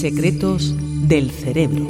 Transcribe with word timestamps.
Secretos 0.00 0.74
del 1.08 1.30
cerebro. 1.30 1.86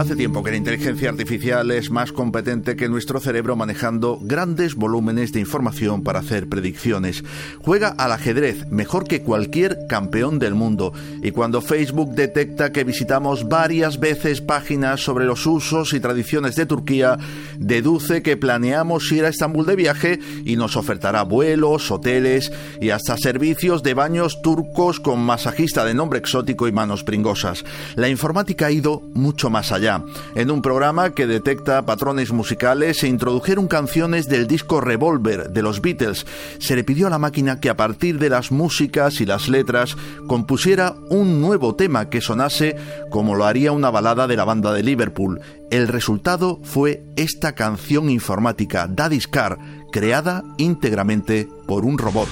Hace 0.00 0.16
tiempo 0.16 0.42
que 0.42 0.52
la 0.52 0.56
inteligencia 0.56 1.10
artificial 1.10 1.70
es 1.72 1.90
más 1.90 2.12
competente 2.12 2.74
que 2.74 2.88
nuestro 2.88 3.20
cerebro 3.20 3.54
manejando 3.54 4.18
grandes 4.22 4.74
volúmenes 4.74 5.32
de 5.32 5.40
información 5.40 6.02
para 6.02 6.20
hacer 6.20 6.48
predicciones. 6.48 7.22
Juega 7.58 7.88
al 7.88 8.12
ajedrez 8.12 8.70
mejor 8.70 9.04
que 9.04 9.20
cualquier 9.20 9.86
campeón 9.88 10.38
del 10.38 10.54
mundo 10.54 10.94
y 11.22 11.32
cuando 11.32 11.60
Facebook 11.60 12.14
detecta 12.14 12.72
que 12.72 12.84
visitamos 12.84 13.46
varias 13.46 14.00
veces 14.00 14.40
páginas 14.40 15.00
sobre 15.00 15.26
los 15.26 15.44
usos 15.44 15.92
y 15.92 16.00
tradiciones 16.00 16.56
de 16.56 16.64
Turquía, 16.64 17.18
deduce 17.58 18.22
que 18.22 18.38
planeamos 18.38 19.12
ir 19.12 19.26
a 19.26 19.28
Estambul 19.28 19.66
de 19.66 19.76
viaje 19.76 20.18
y 20.46 20.56
nos 20.56 20.76
ofertará 20.76 21.24
vuelos, 21.24 21.90
hoteles 21.90 22.50
y 22.80 22.88
hasta 22.88 23.18
servicios 23.18 23.82
de 23.82 23.92
baños 23.92 24.40
turcos 24.40 24.98
con 24.98 25.20
masajista 25.20 25.84
de 25.84 25.92
nombre 25.92 26.20
exótico 26.20 26.68
y 26.68 26.72
manos 26.72 27.04
La 27.96 28.08
informática 28.08 28.66
ha 28.66 28.70
ido 28.70 29.02
mucho 29.14 29.50
más 29.50 29.72
allá 29.72 30.04
en 30.34 30.50
un 30.50 30.62
programa 30.62 31.10
que 31.10 31.26
detecta 31.26 31.84
patrones 31.84 32.32
musicales 32.32 32.98
se 32.98 33.08
introdujeron 33.08 33.68
canciones 33.68 34.28
del 34.28 34.46
disco 34.46 34.80
Revolver 34.80 35.50
de 35.50 35.62
los 35.62 35.80
Beatles. 35.80 36.26
Se 36.58 36.76
le 36.76 36.84
pidió 36.84 37.06
a 37.06 37.10
la 37.10 37.18
máquina 37.18 37.60
que 37.60 37.70
a 37.70 37.76
partir 37.76 38.18
de 38.18 38.30
las 38.30 38.52
músicas 38.52 39.20
y 39.20 39.26
las 39.26 39.48
letras 39.48 39.96
compusiera 40.26 40.94
un 41.08 41.40
nuevo 41.40 41.74
tema 41.74 42.08
que 42.10 42.20
sonase 42.20 42.76
como 43.10 43.34
lo 43.34 43.44
haría 43.44 43.72
una 43.72 43.90
balada 43.90 44.26
de 44.26 44.36
la 44.36 44.44
banda 44.44 44.72
de 44.72 44.82
Liverpool. 44.82 45.40
El 45.70 45.88
resultado 45.88 46.60
fue 46.62 47.02
esta 47.16 47.54
canción 47.54 48.10
informática, 48.10 48.86
Daddy's 48.88 49.28
Car, 49.28 49.58
creada 49.92 50.42
íntegramente 50.58 51.48
por 51.66 51.84
un 51.84 51.98
robot. 51.98 52.28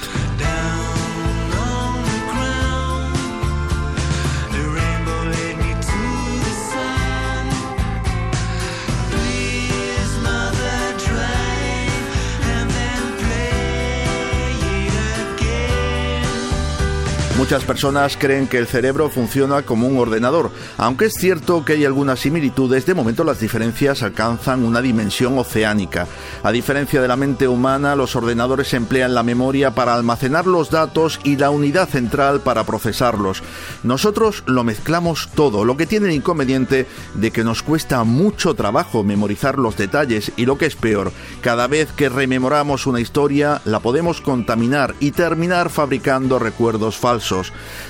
Muchas 17.39 17.63
personas 17.63 18.17
creen 18.17 18.49
que 18.49 18.59
el 18.59 18.67
cerebro 18.67 19.09
funciona 19.11 19.63
como 19.63 19.87
un 19.87 19.97
ordenador, 19.97 20.51
aunque 20.77 21.05
es 21.05 21.15
cierto 21.15 21.65
que 21.65 21.75
hay 21.75 21.85
algunas 21.85 22.19
similitudes, 22.19 22.85
de 22.85 22.95
momento 22.95 23.23
las 23.23 23.39
diferencias 23.39 24.03
alcanzan 24.03 24.65
una 24.65 24.83
dimensión 24.83 25.39
oceánica. 25.39 26.09
A 26.43 26.51
diferencia 26.51 27.01
de 27.01 27.07
la 27.07 27.15
mente 27.15 27.47
humana, 27.47 27.95
los 27.95 28.16
ordenadores 28.16 28.75
emplean 28.75 29.15
la 29.15 29.23
memoria 29.23 29.71
para 29.71 29.95
almacenar 29.95 30.49
los 30.49 30.71
datos 30.71 31.21
y 31.23 31.37
la 31.37 31.51
unidad 31.51 31.89
central 31.89 32.41
para 32.41 32.65
procesarlos. 32.65 33.45
Nosotros 33.85 34.43
lo 34.47 34.65
mezclamos 34.65 35.29
todo, 35.33 35.65
lo 35.65 35.77
que 35.77 35.87
tiene 35.87 36.09
el 36.09 36.15
inconveniente 36.15 36.89
de 37.15 37.31
que 37.31 37.45
nos 37.45 37.63
cuesta 37.63 38.03
mucho 38.03 38.55
trabajo 38.55 39.05
memorizar 39.05 39.61
los 39.61 39.77
detalles 39.77 40.33
y 40.37 40.45
lo 40.45 40.59
que 40.59 40.66
es 40.66 40.75
peor, 40.75 41.13
cada 41.41 41.69
vez 41.69 41.93
que 41.93 42.09
rememoramos 42.09 42.89
una 42.89 43.01
historia 43.01 43.63
la 43.65 43.79
podemos 43.79 44.21
contaminar 44.21 44.97
y 44.99 45.13
terminar 45.13 45.71
fabricando 45.71 46.41
recuerdos 46.41 46.97
falsos. 46.97 47.27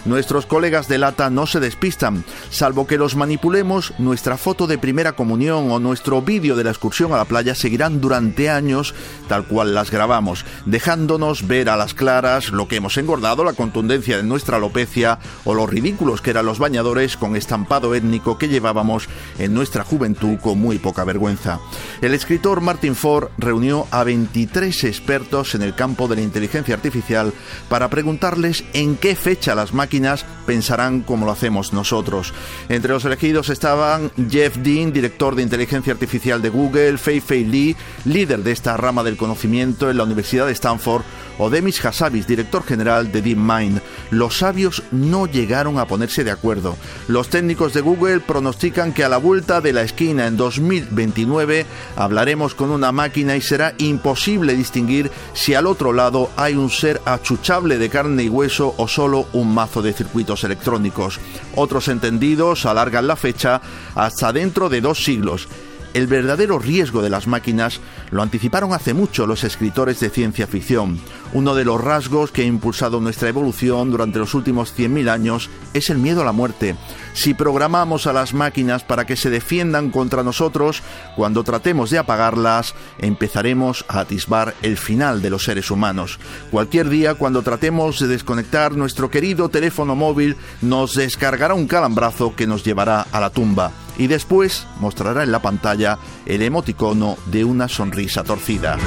Nuestros 0.05 0.47
colegas 0.47 0.89
de 0.89 0.99
lata 0.99 1.31
no 1.31 1.47
se 1.47 1.61
despistan, 1.61 2.25
salvo 2.51 2.87
que 2.87 2.99
los 2.99 3.15
manipulemos, 3.15 3.95
nuestra 3.99 4.37
foto 4.37 4.67
de 4.67 4.79
primera 4.79 5.13
comunión 5.13 5.71
o 5.71 5.79
nuestro 5.79 6.23
vídeo 6.23 6.57
de 6.57 6.65
la 6.65 6.71
excursión 6.71 7.13
a 7.13 7.19
la 7.19 7.25
playa 7.25 7.55
seguirán 7.55 8.01
durante 8.01 8.51
años 8.51 8.95
tal 9.29 9.47
cual 9.47 9.75
las 9.75 9.91
grabamos, 9.91 10.45
dejándonos 10.65 11.47
ver 11.47 11.69
a 11.69 11.77
las 11.77 11.95
claras 11.95 12.51
lo 12.51 12.67
que 12.67 12.77
hemos 12.77 12.97
engordado, 12.97 13.45
la 13.45 13.53
contundencia 13.53 14.17
de 14.17 14.23
nuestra 14.23 14.57
alopecia 14.57 15.19
o 15.45 15.55
los 15.55 15.69
ridículos 15.69 16.21
que 16.21 16.31
eran 16.31 16.47
los 16.47 16.59
bañadores 16.59 17.17
con 17.17 17.37
estampado 17.37 17.95
étnico 17.95 18.39
que 18.39 18.49
llevábamos 18.49 19.09
en 19.39 19.55
nuestra 19.55 19.85
juventud 19.85 20.39
con 20.39 20.59
muy 20.59 20.79
poca 20.79 21.05
vergüenza. 21.05 21.61
El 22.01 22.15
escritor 22.15 22.61
Martin 22.61 22.95
Ford 22.95 23.29
reunió 23.39 23.87
a 23.91 24.05
23 24.05 24.85
expertos 24.85 25.55
en 25.55 25.63
el 25.63 25.75
campo 25.75 26.09
de 26.09 26.17
la 26.17 26.23
inteligencia 26.23 26.75
artificial 26.75 27.33
para 27.69 27.89
preguntarles 27.89 28.65
en 28.73 28.97
qué 28.97 29.15
fecha 29.29 29.55
las 29.55 29.75
máquinas 29.75 30.25
pensarán 30.49 31.03
como 31.03 31.27
lo 31.27 31.33
hacemos 31.33 31.75
nosotros. 31.75 32.33
Entre 32.71 32.91
los 32.91 33.05
elegidos 33.05 33.51
estaban 33.51 34.11
Jeff 34.31 34.57
Dean, 34.57 34.95
director 34.95 35.35
de 35.35 35.43
inteligencia 35.43 35.93
artificial 35.93 36.41
de 36.41 36.49
Google, 36.49 36.97
Fei 36.97 37.21
Fei 37.21 37.45
Li, 37.45 37.77
líder 38.07 38.43
de 38.43 38.53
esta 38.53 38.75
rama 38.79 39.05
del 39.05 39.19
conocimiento 39.19 39.91
en 39.91 39.99
la 39.99 40.05
Universidad 40.05 40.47
de 40.47 40.53
Stanford, 40.53 41.03
o 41.37 41.51
Demis 41.51 41.85
Hassabis, 41.85 42.27
director 42.27 42.65
general 42.65 43.13
de 43.13 43.21
DeepMind. 43.21 43.83
Los 44.11 44.39
sabios 44.39 44.83
no 44.91 45.27
llegaron 45.27 45.79
a 45.79 45.85
ponerse 45.85 46.25
de 46.25 46.31
acuerdo. 46.31 46.77
Los 47.09 47.29
técnicos 47.29 47.75
de 47.75 47.83
Google 47.83 48.21
pronostican 48.21 48.95
que 48.95 49.05
a 49.05 49.11
la 49.11 49.19
vuelta 49.19 49.61
de 49.61 49.75
la 49.75 49.83
esquina 49.83 50.27
en 50.27 50.39
2029 50.39 51.67
hablaremos 51.95 52.55
con 52.55 52.71
una 52.71 52.91
máquina 52.91 53.37
y 53.37 53.43
será 53.43 53.75
imposible 53.77 54.57
distinguir 54.57 55.11
si 55.35 55.53
al 55.53 55.67
otro 55.67 55.93
lado 55.93 56.31
hay 56.37 56.55
un 56.55 56.71
ser 56.71 57.03
achuchable 57.05 57.77
de 57.77 57.91
carne 57.91 58.25
y 58.25 58.29
hueso 58.31 58.75
o 58.79 58.89
solo 58.89 59.27
un 59.35 59.53
mazo 59.55 59.83
de 59.83 59.93
circuitos 59.93 60.38
electrónicos. 60.45 61.21
Otros 61.55 61.89
entendidos 61.89 62.67
alargan 62.67 63.07
la 63.07 63.17
fecha 63.17 63.61
hasta 63.95 64.33
dentro 64.33 64.69
de 64.69 64.81
dos 64.81 65.03
siglos. 65.05 65.49
El 65.95 66.07
verdadero 66.07 66.59
riesgo 66.59 67.03
de 67.03 67.11
las 67.11 67.27
máquinas 67.27 67.81
lo 68.11 68.23
anticiparon 68.23 68.73
hace 68.73 68.95
mucho 68.95 69.27
los 69.27 69.43
escritores 69.43 70.01
de 70.01 70.11
ciencia 70.11 70.47
ficción. 70.47 71.01
Uno 71.33 71.55
de 71.55 71.65
los 71.65 71.81
rasgos 71.81 72.31
que 72.31 72.43
ha 72.43 72.47
impulsado 72.47 73.01
nuestra 73.01 73.29
evolución 73.29 73.91
durante 73.91 74.19
los 74.19 74.35
últimos 74.35 74.75
100.000 74.77 75.09
años 75.09 75.51
es 75.73 75.91
el 75.91 75.99
miedo 75.99 76.23
a 76.23 76.25
la 76.25 76.33
muerte. 76.33 76.77
Si 77.15 77.35
programamos 77.35 78.07
a 78.07 78.13
las 78.13 78.35
máquinas 78.35 78.85
para 78.85 79.07
que 79.07 79.17
se 79.17 79.31
defiendan 79.31 79.91
contra 79.91 80.23
nosotros, 80.23 80.83
cuando 81.17 81.43
tratemos 81.43 81.91
de 81.91 81.99
apagarlas, 81.99 82.75
empezaremos 82.99 83.85
a 83.89 84.01
atisbar 84.01 84.55
el 84.63 84.77
final 84.77 85.23
de 85.23 85.31
los 85.31 85.45
seres 85.45 85.71
humanos. 85.71 86.19
Cualquier 86.51 86.89
día, 86.91 87.15
cuando 87.15 87.43
tratemos 87.43 87.99
de 87.99 88.09
desconectar 88.09 88.77
nuestro 88.77 89.11
querido 89.11 89.49
teléfono 89.49 89.97
móvil, 89.97 90.37
nos 90.61 90.95
descargará 90.95 91.55
un 91.55 91.67
calambrazo 91.67 92.37
que 92.37 92.47
nos 92.47 92.63
llevará 92.63 93.07
a 93.11 93.21
la 93.21 93.31
tumba 93.31 93.73
y 93.99 94.07
después 94.07 94.67
mostrará 94.81 95.25
en 95.25 95.33
la 95.33 95.43
pantalla 95.43 95.99
el 96.25 96.43
emoticono 96.43 97.19
de 97.27 97.45
una 97.45 97.69
sonrisa 97.69 98.25
torcida. 98.25 98.79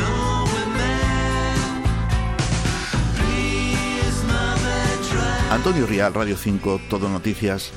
Antonio 5.51 5.85
Rial, 5.85 6.13
Radio 6.13 6.37
5, 6.37 6.81
Todo 6.89 7.09
Noticias. 7.09 7.73